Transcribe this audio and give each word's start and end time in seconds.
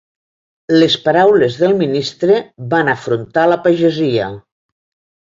Les 0.83 0.95
paraules 1.03 1.59
del 1.65 1.77
ministre 1.83 2.39
van 2.75 2.93
afrontar 2.97 3.49
la 3.55 3.63
pagesia. 3.71 4.35